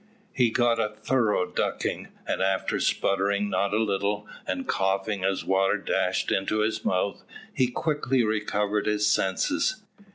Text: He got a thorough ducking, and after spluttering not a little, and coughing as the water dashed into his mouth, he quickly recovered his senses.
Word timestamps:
He 0.33 0.49
got 0.49 0.79
a 0.79 0.95
thorough 0.95 1.45
ducking, 1.45 2.07
and 2.25 2.41
after 2.41 2.79
spluttering 2.79 3.51
not 3.51 3.71
a 3.71 3.77
little, 3.77 4.27
and 4.47 4.67
coughing 4.67 5.23
as 5.23 5.41
the 5.41 5.45
water 5.45 5.77
dashed 5.77 6.31
into 6.31 6.61
his 6.61 6.83
mouth, 6.83 7.23
he 7.53 7.67
quickly 7.67 8.23
recovered 8.23 8.87
his 8.87 9.05
senses. 9.05 9.83